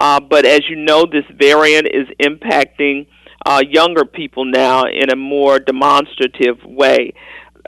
Uh, 0.00 0.21
but 0.21 0.44
as 0.44 0.61
you 0.68 0.76
know, 0.76 1.06
this 1.06 1.25
variant 1.37 1.87
is 1.87 2.06
impacting 2.21 3.06
uh, 3.47 3.62
younger 3.66 4.04
people 4.04 4.44
now 4.44 4.85
in 4.85 5.11
a 5.11 5.16
more 5.16 5.59
demonstrative 5.59 6.62
way. 6.64 7.12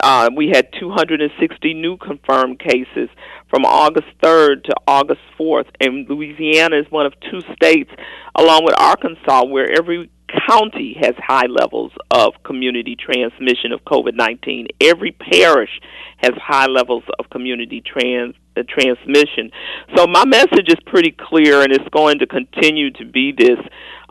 Uh, 0.03 0.29
we 0.35 0.49
had 0.49 0.67
260 0.79 1.73
new 1.73 1.97
confirmed 1.97 2.59
cases 2.59 3.09
from 3.49 3.65
August 3.65 4.07
3rd 4.21 4.63
to 4.65 4.75
August 4.87 5.21
4th, 5.39 5.67
and 5.79 6.07
Louisiana 6.07 6.77
is 6.77 6.85
one 6.91 7.07
of 7.07 7.13
two 7.31 7.41
states, 7.55 7.89
along 8.35 8.63
with 8.63 8.75
Arkansas, 8.79 9.45
where 9.45 9.71
every 9.71 10.11
county 10.47 10.97
has 10.99 11.13
high 11.17 11.45
levels 11.47 11.91
of 12.11 12.33
community 12.43 12.95
transmission 12.95 13.71
of 13.71 13.81
COVID 13.85 14.15
19. 14.15 14.67
Every 14.81 15.11
parish 15.11 15.81
has 16.17 16.31
high 16.35 16.65
levels 16.67 17.03
of 17.19 17.29
community 17.29 17.81
trans, 17.81 18.35
uh, 18.55 18.63
transmission. 18.67 19.51
So, 19.95 20.07
my 20.07 20.25
message 20.25 20.67
is 20.67 20.77
pretty 20.85 21.11
clear, 21.11 21.61
and 21.61 21.71
it's 21.71 21.87
going 21.89 22.19
to 22.19 22.27
continue 22.27 22.91
to 22.91 23.05
be 23.05 23.31
this. 23.31 23.59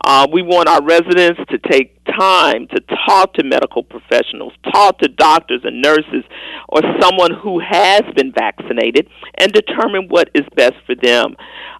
Uh, 0.05 0.27
we 0.31 0.41
want 0.41 0.69
our 0.69 0.81
residents 0.83 1.41
to 1.49 1.57
take 1.57 2.03
time 2.05 2.67
to 2.67 2.81
talk 3.07 3.33
to 3.33 3.43
medical 3.43 3.83
professionals, 3.83 4.53
talk 4.71 4.99
to 4.99 5.07
doctors 5.07 5.61
and 5.63 5.81
nurses, 5.81 6.23
or 6.69 6.81
someone 7.01 7.33
who 7.33 7.59
has 7.59 8.03
been 8.15 8.31
vaccinated, 8.31 9.09
and 9.35 9.51
determine 9.51 10.07
what 10.07 10.29
is 10.33 10.45
best 10.55 10.75
for 10.85 10.95
them. 10.95 11.35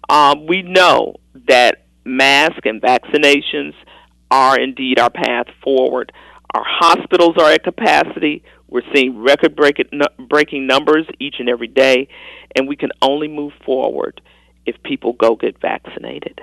Um, 0.08 0.46
we 0.46 0.62
know 0.62 1.14
that 1.48 1.84
mask 2.04 2.64
and 2.64 2.80
vaccinations 2.80 3.74
are 4.30 4.58
indeed 4.58 4.98
our 4.98 5.10
path 5.10 5.46
forward. 5.62 6.12
Our 6.54 6.64
hospitals 6.64 7.36
are 7.38 7.50
at 7.50 7.62
capacity. 7.64 8.42
We're 8.68 8.82
seeing 8.94 9.22
record 9.22 9.56
breaking 9.56 10.66
numbers 10.66 11.06
each 11.18 11.36
and 11.38 11.48
every 11.48 11.68
day, 11.68 12.08
and 12.54 12.68
we 12.68 12.76
can 12.76 12.90
only 13.02 13.28
move 13.28 13.52
forward 13.64 14.20
if 14.66 14.82
people 14.82 15.14
go 15.14 15.36
get 15.36 15.60
vaccinated. 15.60 16.40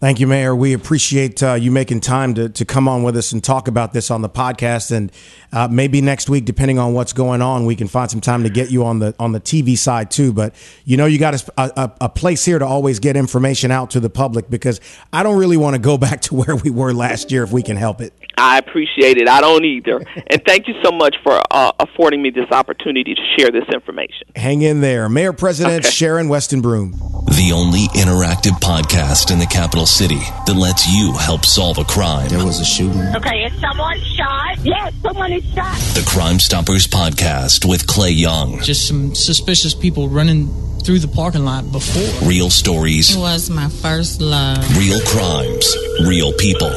Thank 0.00 0.18
you, 0.18 0.26
Mayor. 0.26 0.56
We 0.56 0.72
appreciate 0.72 1.42
uh, 1.42 1.52
you 1.52 1.70
making 1.70 2.00
time 2.00 2.32
to, 2.32 2.48
to 2.48 2.64
come 2.64 2.88
on 2.88 3.02
with 3.02 3.18
us 3.18 3.32
and 3.32 3.44
talk 3.44 3.68
about 3.68 3.92
this 3.92 4.10
on 4.10 4.22
the 4.22 4.30
podcast. 4.30 4.92
And 4.92 5.12
uh, 5.52 5.68
maybe 5.70 6.00
next 6.00 6.30
week, 6.30 6.46
depending 6.46 6.78
on 6.78 6.94
what's 6.94 7.12
going 7.12 7.42
on, 7.42 7.66
we 7.66 7.76
can 7.76 7.86
find 7.86 8.10
some 8.10 8.22
time 8.22 8.42
to 8.44 8.48
get 8.48 8.70
you 8.70 8.82
on 8.82 9.00
the 9.00 9.14
on 9.18 9.32
the 9.32 9.40
TV 9.40 9.76
side 9.76 10.10
too. 10.10 10.32
But 10.32 10.54
you 10.86 10.96
know, 10.96 11.04
you 11.04 11.18
got 11.18 11.34
a, 11.34 11.52
a, 11.58 11.92
a 12.00 12.08
place 12.08 12.46
here 12.46 12.58
to 12.58 12.64
always 12.64 12.98
get 12.98 13.14
information 13.14 13.70
out 13.70 13.90
to 13.90 14.00
the 14.00 14.08
public 14.08 14.48
because 14.48 14.80
I 15.12 15.22
don't 15.22 15.38
really 15.38 15.58
want 15.58 15.74
to 15.74 15.80
go 15.80 15.98
back 15.98 16.22
to 16.22 16.34
where 16.34 16.56
we 16.56 16.70
were 16.70 16.94
last 16.94 17.30
year 17.30 17.42
if 17.42 17.52
we 17.52 17.62
can 17.62 17.76
help 17.76 18.00
it. 18.00 18.14
I 18.38 18.56
appreciate 18.56 19.18
it. 19.18 19.28
I 19.28 19.42
don't 19.42 19.66
either. 19.66 20.00
and 20.28 20.42
thank 20.46 20.66
you 20.66 20.74
so 20.82 20.90
much 20.90 21.16
for 21.22 21.42
uh, 21.50 21.72
affording 21.78 22.22
me 22.22 22.30
this 22.30 22.50
opportunity 22.50 23.14
to 23.14 23.22
share 23.36 23.50
this 23.50 23.68
information. 23.70 24.28
Hang 24.34 24.62
in 24.62 24.80
there. 24.80 25.10
Mayor 25.10 25.34
President 25.34 25.84
okay. 25.84 25.90
Sharon 25.90 26.30
Weston 26.30 26.62
Broome. 26.62 26.98
The 27.30 27.52
only 27.54 27.86
interactive 27.94 28.58
podcast 28.60 29.30
in 29.30 29.38
the 29.38 29.46
capital 29.46 29.86
city 29.86 30.18
that 30.46 30.54
lets 30.54 30.92
you 30.92 31.12
help 31.12 31.44
solve 31.44 31.78
a 31.78 31.84
crime. 31.84 32.28
There 32.28 32.44
was 32.44 32.58
a 32.58 32.64
shooting. 32.64 33.00
Okay, 33.14 33.44
is 33.44 33.60
someone 33.60 33.98
shot? 34.16 34.58
Yes, 34.64 34.92
someone 35.00 35.32
is 35.32 35.44
shot. 35.54 35.76
The 35.94 36.04
Crime 36.06 36.40
Stoppers 36.40 36.88
podcast 36.88 37.68
with 37.68 37.86
Clay 37.86 38.10
Young. 38.10 38.60
Just 38.62 38.88
some 38.88 39.14
suspicious 39.14 39.74
people 39.74 40.08
running 40.08 40.48
through 40.80 40.98
the 40.98 41.08
parking 41.08 41.44
lot 41.44 41.70
before. 41.70 42.28
Real 42.28 42.50
stories. 42.50 43.14
It 43.14 43.18
was 43.20 43.48
my 43.48 43.68
first 43.68 44.20
love. 44.20 44.58
Real 44.76 45.00
crimes. 45.02 45.76
Real 46.04 46.32
people. 46.32 46.72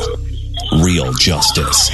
Real 0.83 1.11
justice. 1.13 1.89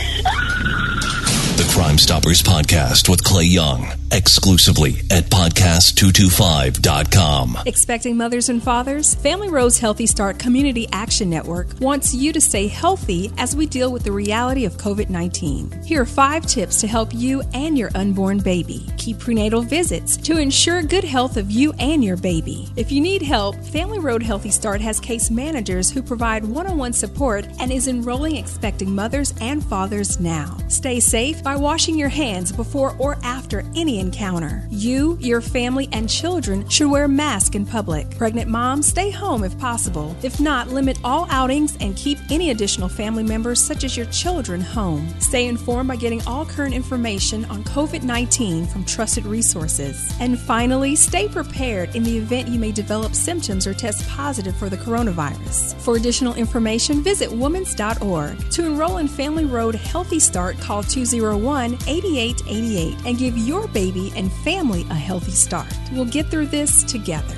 The 1.55 1.69
Crime 1.73 1.97
Stoppers 1.97 2.41
podcast 2.41 3.07
with 3.09 3.23
Clay 3.23 3.45
Young 3.45 3.98
exclusively 4.11 4.95
at 5.11 5.25
podcast225.com. 5.25 7.57
Expecting 7.65 8.15
mothers 8.17 8.49
and 8.49 8.63
fathers, 8.63 9.15
Family 9.15 9.49
Road's 9.49 9.79
Healthy 9.79 10.05
Start 10.05 10.39
Community 10.39 10.87
Action 10.91 11.29
Network 11.29 11.67
wants 11.79 12.13
you 12.13 12.33
to 12.33 12.41
stay 12.41 12.67
healthy 12.67 13.31
as 13.37 13.55
we 13.55 13.65
deal 13.65 13.91
with 13.91 14.03
the 14.03 14.11
reality 14.11 14.65
of 14.65 14.77
COVID 14.77 15.09
19. 15.09 15.83
Here 15.83 16.01
are 16.01 16.05
five 16.05 16.45
tips 16.45 16.79
to 16.81 16.87
help 16.87 17.13
you 17.13 17.41
and 17.53 17.77
your 17.77 17.91
unborn 17.95 18.39
baby. 18.39 18.85
Keep 18.97 19.19
prenatal 19.19 19.61
visits 19.61 20.17
to 20.17 20.37
ensure 20.37 20.81
good 20.81 21.03
health 21.03 21.37
of 21.37 21.51
you 21.51 21.73
and 21.79 22.03
your 22.03 22.17
baby. 22.17 22.67
If 22.75 22.91
you 22.91 23.01
need 23.01 23.21
help, 23.21 23.55
Family 23.65 23.99
Road 23.99 24.23
Healthy 24.23 24.51
Start 24.51 24.81
has 24.81 24.99
case 24.99 25.29
managers 25.29 25.91
who 25.91 26.01
provide 26.01 26.43
one 26.43 26.67
on 26.67 26.77
one 26.77 26.93
support 26.93 27.45
and 27.59 27.71
is 27.71 27.87
enrolling 27.87 28.37
expecting 28.37 28.93
mothers 28.93 29.33
and 29.41 29.63
fathers 29.63 30.19
now. 30.19 30.57
Stay 30.67 30.99
safe 30.99 31.43
by 31.43 31.55
washing 31.55 31.97
your 31.97 32.09
hands 32.09 32.51
before 32.51 32.95
or 32.97 33.17
after 33.23 33.63
any 33.75 33.98
encounter. 33.99 34.65
You, 34.69 35.17
your 35.19 35.41
family, 35.41 35.89
and 35.91 36.09
children 36.09 36.67
should 36.69 36.89
wear 36.89 37.07
masks 37.07 37.55
in 37.55 37.65
public. 37.65 38.09
Pregnant 38.17 38.49
moms, 38.49 38.87
stay 38.87 39.11
home 39.11 39.43
if 39.43 39.57
possible. 39.59 40.15
If 40.23 40.39
not, 40.39 40.69
limit 40.69 40.97
all 41.03 41.27
outings 41.29 41.77
and 41.81 41.95
keep 41.95 42.17
any 42.29 42.51
additional 42.51 42.89
family 42.89 43.23
members, 43.23 43.63
such 43.63 43.83
as 43.83 43.97
your 43.97 44.05
children, 44.07 44.61
home. 44.61 45.07
Stay 45.19 45.47
informed 45.47 45.89
by 45.89 45.95
getting 45.97 46.25
all 46.25 46.45
current 46.45 46.73
information 46.73 47.45
on 47.45 47.63
COVID 47.63 48.03
19 48.03 48.65
from 48.67 48.85
trusted 48.85 49.25
resources. 49.25 50.11
And 50.19 50.39
finally, 50.39 50.95
stay 50.95 51.27
prepared 51.27 51.95
in 51.95 52.03
the 52.03 52.17
event 52.17 52.47
you 52.47 52.59
may 52.59 52.71
develop 52.71 53.13
symptoms 53.13 53.67
or 53.67 53.73
test 53.73 54.07
positive 54.07 54.55
for 54.55 54.69
the 54.69 54.77
coronavirus. 54.77 55.75
For 55.81 55.97
additional 55.97 56.35
information, 56.35 57.03
visit 57.03 57.29
womans.org. 57.29 58.49
To 58.51 58.65
enroll 58.65 58.97
in 58.97 59.07
Family 59.07 59.45
Road 59.45 59.75
Healthy 59.75 60.19
Start, 60.19 60.57
call 60.59 60.83
201 60.83 61.73
8888 61.87 62.95
and 63.05 63.17
give 63.17 63.37
your 63.37 63.67
baby 63.67 63.88
and 64.15 64.31
family 64.31 64.85
a 64.89 64.93
healthy 64.95 65.31
start. 65.31 65.67
We'll 65.91 66.05
get 66.05 66.27
through 66.27 66.45
this 66.47 66.83
together. 66.83 67.35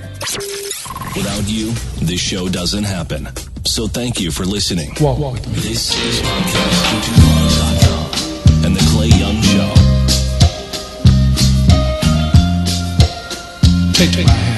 Without 1.15 1.49
you, 1.49 1.71
this 2.05 2.19
show 2.19 2.49
doesn't 2.49 2.83
happen. 2.83 3.29
So 3.65 3.87
thank 3.87 4.19
you 4.19 4.29
for 4.31 4.43
listening. 4.43 4.93
Walk, 4.99 5.17
walk. 5.17 5.39
This 5.39 5.95
is 5.95 6.19
podcast225.com 6.21 8.65
and 8.65 8.75
The 8.75 8.85
Clay 8.91 9.07
Young 9.07 9.41
Show. 9.41 9.73
Take, 13.93 14.11
take 14.11 14.27
my 14.27 14.33
hand. 14.33 14.57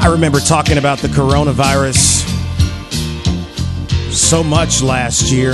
I 0.00 0.06
remember 0.10 0.40
talking 0.40 0.78
about 0.78 0.98
the 0.98 1.08
coronavirus 1.08 2.17
so 4.18 4.42
much 4.42 4.82
last 4.82 5.30
year. 5.30 5.52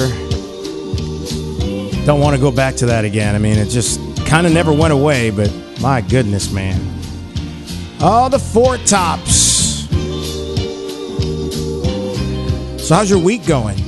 Don't 2.07 2.21
want 2.21 2.35
to 2.35 2.41
go 2.41 2.51
back 2.51 2.75
to 2.77 2.87
that 2.87 3.05
again. 3.05 3.35
I 3.35 3.39
mean, 3.39 3.59
it 3.59 3.69
just 3.69 4.01
kind 4.27 4.47
of 4.47 4.53
never 4.53 4.73
went 4.73 4.93
away, 4.93 5.31
but 5.31 5.53
my 5.81 6.01
goodness, 6.01 6.51
man. 6.51 6.81
Oh, 8.01 8.29
the 8.31 8.39
Four 8.39 8.79
Tops. 8.79 9.85
So, 12.87 12.95
how's 12.95 13.09
your 13.09 13.19
week 13.19 13.47
going? 13.47 13.79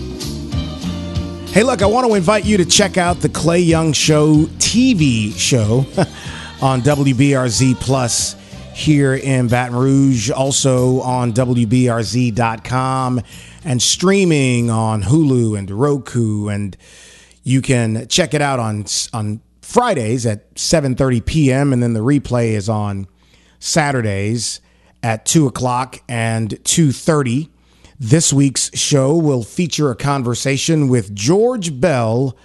Hey, 1.49 1.62
look, 1.62 1.83
I 1.83 1.87
want 1.87 2.06
to 2.06 2.14
invite 2.14 2.45
you 2.45 2.56
to 2.59 2.64
check 2.64 2.97
out 2.97 3.21
the 3.21 3.28
Clay 3.28 3.61
Young 3.61 3.92
Show 3.92 4.45
TV 4.59 5.35
show 5.37 5.87
on 6.62 6.83
WBRZ 6.83 7.75
Plus 7.76 8.37
here 8.76 9.14
in 9.14 9.49
Baton 9.49 9.75
Rouge, 9.75 10.30
also 10.30 11.00
on 11.00 11.33
WBRZ.com 11.33 13.23
and 13.64 13.80
streaming 13.80 14.68
on 14.68 15.02
Hulu 15.02 15.59
and 15.59 15.71
Roku. 15.71 16.49
And 16.49 16.76
you 17.42 17.62
can 17.62 18.06
check 18.09 18.35
it 18.35 18.42
out 18.42 18.61
on, 18.61 18.85
on 19.14 19.40
Fridays 19.62 20.26
at 20.26 20.54
7.30 20.56 21.25
p.m. 21.25 21.73
And 21.73 21.83
then 21.83 21.95
the 21.95 22.00
replay 22.00 22.49
is 22.49 22.68
on 22.68 23.06
Saturdays 23.61 24.61
at 25.02 25.25
2 25.25 25.47
o'clock 25.47 26.02
and 26.06 26.50
2.30. 26.50 27.49
This 27.99 28.30
week's 28.30 28.76
show 28.78 29.16
will 29.16 29.42
feature 29.42 29.90
a 29.90 29.97
conversation 29.97 30.88
with 30.88 31.14
George 31.14 31.80
Bell, 31.80 32.37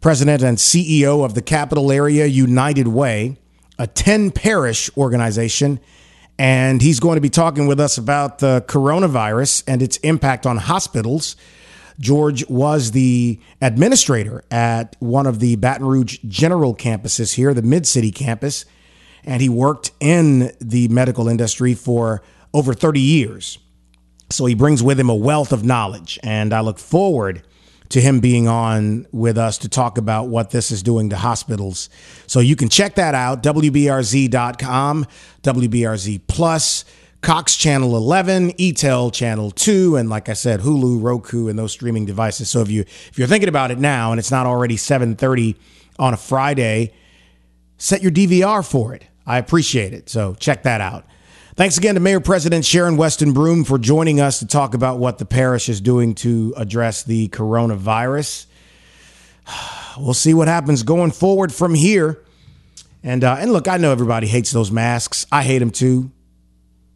President 0.00 0.42
and 0.42 0.58
CEO 0.58 1.24
of 1.24 1.34
the 1.34 1.42
Capital 1.42 1.92
Area 1.92 2.26
United 2.26 2.88
Way, 2.88 3.38
a 3.82 3.86
10 3.88 4.30
parish 4.30 4.88
organization. 4.96 5.80
And 6.38 6.80
he's 6.80 7.00
going 7.00 7.16
to 7.16 7.20
be 7.20 7.28
talking 7.28 7.66
with 7.66 7.80
us 7.80 7.98
about 7.98 8.38
the 8.38 8.64
coronavirus 8.68 9.64
and 9.66 9.82
its 9.82 9.96
impact 9.98 10.46
on 10.46 10.56
hospitals. 10.56 11.34
George 11.98 12.48
was 12.48 12.92
the 12.92 13.40
administrator 13.60 14.44
at 14.52 14.94
one 15.00 15.26
of 15.26 15.40
the 15.40 15.56
Baton 15.56 15.84
Rouge 15.84 16.18
general 16.28 16.76
campuses 16.76 17.34
here, 17.34 17.52
the 17.54 17.62
Mid 17.62 17.84
City 17.84 18.12
campus, 18.12 18.64
and 19.24 19.42
he 19.42 19.48
worked 19.48 19.90
in 19.98 20.52
the 20.60 20.86
medical 20.86 21.28
industry 21.28 21.74
for 21.74 22.22
over 22.54 22.74
30 22.74 23.00
years. 23.00 23.58
So 24.30 24.46
he 24.46 24.54
brings 24.54 24.80
with 24.80 24.98
him 24.98 25.10
a 25.10 25.14
wealth 25.14 25.52
of 25.52 25.64
knowledge, 25.64 26.20
and 26.22 26.54
I 26.54 26.60
look 26.60 26.78
forward 26.78 27.42
to 27.92 28.00
him 28.00 28.20
being 28.20 28.48
on 28.48 29.06
with 29.12 29.36
us 29.36 29.58
to 29.58 29.68
talk 29.68 29.98
about 29.98 30.28
what 30.28 30.50
this 30.50 30.70
is 30.70 30.82
doing 30.82 31.10
to 31.10 31.16
hospitals. 31.16 31.90
So 32.26 32.40
you 32.40 32.56
can 32.56 32.70
check 32.70 32.94
that 32.94 33.14
out, 33.14 33.42
WBRZ.com, 33.42 35.06
WBRZ 35.42 36.20
Plus, 36.26 36.86
Cox 37.20 37.54
Channel 37.54 37.94
11, 37.94 38.52
EATEL 38.52 39.12
Channel 39.12 39.50
2, 39.50 39.96
and 39.96 40.08
like 40.08 40.30
I 40.30 40.32
said, 40.32 40.60
Hulu, 40.60 41.02
Roku, 41.02 41.48
and 41.48 41.58
those 41.58 41.72
streaming 41.72 42.06
devices. 42.06 42.48
So 42.48 42.62
if 42.62 42.70
you 42.70 42.80
if 42.80 43.18
you're 43.18 43.28
thinking 43.28 43.50
about 43.50 43.70
it 43.70 43.78
now 43.78 44.10
and 44.10 44.18
it's 44.18 44.30
not 44.30 44.46
already 44.46 44.76
7:30 44.76 45.54
on 45.98 46.14
a 46.14 46.16
Friday, 46.16 46.94
set 47.76 48.02
your 48.02 48.10
DVR 48.10 48.66
for 48.66 48.94
it. 48.94 49.04
I 49.26 49.36
appreciate 49.36 49.92
it. 49.92 50.08
So 50.08 50.34
check 50.34 50.62
that 50.62 50.80
out. 50.80 51.04
Thanks 51.54 51.76
again 51.76 51.96
to 51.96 52.00
Mayor 52.00 52.18
President 52.18 52.64
Sharon 52.64 52.96
Weston 52.96 53.34
Broome 53.34 53.64
for 53.64 53.76
joining 53.76 54.22
us 54.22 54.38
to 54.38 54.46
talk 54.46 54.72
about 54.72 54.98
what 54.98 55.18
the 55.18 55.26
parish 55.26 55.68
is 55.68 55.82
doing 55.82 56.14
to 56.14 56.54
address 56.56 57.02
the 57.02 57.28
coronavirus. 57.28 58.46
We'll 59.98 60.14
see 60.14 60.32
what 60.32 60.48
happens 60.48 60.84
going 60.84 61.10
forward 61.10 61.52
from 61.52 61.74
here. 61.74 62.24
And 63.02 63.22
uh, 63.22 63.36
and 63.38 63.52
look, 63.52 63.68
I 63.68 63.76
know 63.76 63.92
everybody 63.92 64.26
hates 64.26 64.50
those 64.50 64.70
masks. 64.70 65.26
I 65.30 65.42
hate 65.42 65.58
them 65.58 65.68
too. 65.68 66.10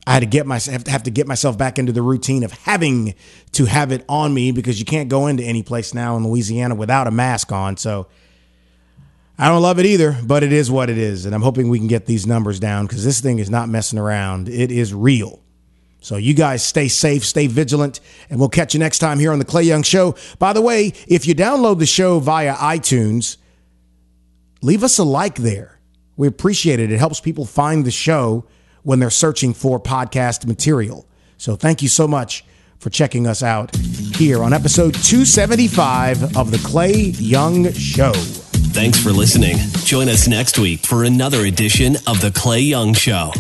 I 0.07 0.15
had 0.15 0.21
to 0.21 0.27
get 0.27 0.47
myself 0.47 0.87
have 0.87 1.03
to 1.03 1.11
get 1.11 1.27
myself 1.27 1.59
back 1.59 1.79
into 1.79 1.93
the 1.93 2.01
routine 2.01 2.43
of 2.43 2.53
having 2.53 3.15
to 3.53 3.67
have 3.67 3.93
it 3.93 4.03
on 4.09 4.33
me 4.33 4.51
because 4.51 4.81
you 4.81 4.87
can't 4.87 5.11
go 5.11 5.27
into 5.27 5.43
any 5.43 5.63
place 5.63 5.93
now 5.93 6.17
in 6.17 6.27
Louisiana 6.27 6.75
without 6.75 7.07
a 7.07 7.11
mask 7.11 7.53
on. 7.53 7.77
So 7.77 8.07
I 9.39 9.49
don't 9.49 9.61
love 9.61 9.79
it 9.79 9.87
either, 9.87 10.17
but 10.25 10.43
it 10.43 10.53
is 10.53 10.71
what 10.71 10.89
it 10.89 10.97
is. 10.97 11.27
And 11.27 11.35
I'm 11.35 11.43
hoping 11.43 11.69
we 11.69 11.79
can 11.79 11.89
get 11.89 12.07
these 12.07 12.27
numbers 12.27 12.59
down 12.59 12.87
because 12.87 13.05
this 13.05 13.21
thing 13.21 13.39
is 13.39 13.51
not 13.51 13.69
messing 13.69 13.99
around. 13.99 14.49
It 14.49 14.73
is 14.73 14.95
real. 14.95 15.43
So 16.01 16.17
you 16.17 16.35
guys 16.35 16.65
stay 16.65 16.89
safe, 16.89 17.25
stay 17.25 17.47
vigilant, 17.47 18.01
and 18.31 18.39
we'll 18.39 18.49
catch 18.49 18.75
you 18.75 18.81
next 18.81 19.01
time 19.01 19.19
here 19.19 19.33
on 19.33 19.39
the 19.39 19.45
Clay 19.45 19.65
Young 19.65 19.83
Show. 19.83 20.15
By 20.39 20.53
the 20.53 20.63
way, 20.63 20.93
if 21.07 21.27
you 21.27 21.35
download 21.35 21.81
the 21.81 21.87
show 21.87 22.21
via 22.21 22.55
iTunes, 22.55 23.37
leave 24.63 24.85
us 24.85 24.99
a 24.99 25.05
like 25.05 25.35
there. 25.35 25.81
We 26.17 26.29
appreciate 26.29 26.81
it. 26.81 26.91
It 26.91 26.99
helps 26.99 27.21
people 27.21 27.45
find 27.45 27.85
the 27.85 27.91
show 27.91 28.47
when 28.85 29.01
they're 29.01 29.11
searching 29.11 29.53
for 29.53 29.81
podcast 29.81 30.47
material. 30.47 31.07
So 31.39 31.57
thank 31.57 31.83
you 31.83 31.89
so 31.89 32.07
much 32.07 32.45
for 32.79 32.89
checking 32.89 33.27
us 33.27 33.43
out 33.43 33.75
here 33.75 34.43
on 34.43 34.53
episode 34.53 34.95
275 34.95 36.37
of 36.37 36.53
the 36.53 36.59
Clay 36.59 36.95
Young 36.95 37.73
Show. 37.73 38.13
Thanks 38.73 39.03
for 39.03 39.11
listening. 39.11 39.57
Join 39.85 40.09
us 40.09 40.29
next 40.29 40.59
week 40.59 40.81
for 40.87 41.05
another 41.05 41.45
edition 41.47 41.97
of 42.07 42.21
The 42.21 42.31
Clay 42.31 42.61
Young 42.61 42.93
Show. 42.93 43.33